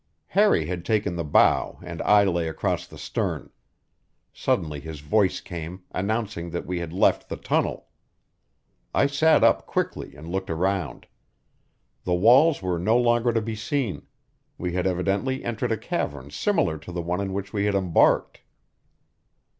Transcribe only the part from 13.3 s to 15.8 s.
to be seen; we had evidently entered a